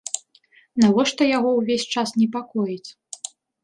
Навошта 0.85 1.23
яго 1.37 1.49
ўвесь 1.61 1.89
час 1.97 2.09
непакоіць? 2.19 2.85